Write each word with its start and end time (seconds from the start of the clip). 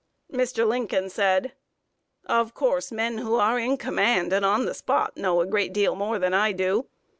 Mr. 0.33 0.67
Lincoln 0.67 1.11
said: 1.11 1.53
"Of 2.25 2.55
course, 2.55 2.91
men 2.91 3.19
who 3.19 3.35
are 3.35 3.59
in 3.59 3.77
command 3.77 4.33
and 4.33 4.43
on 4.43 4.65
the 4.65 4.73
spot, 4.73 5.15
know 5.15 5.41
a 5.41 5.45
great 5.45 5.73
deal 5.73 5.93
more 5.93 6.17
than 6.17 6.33
I 6.33 6.53
do. 6.53 6.87